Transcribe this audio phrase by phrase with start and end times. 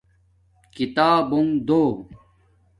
[0.75, 1.81] کتابونݣ دو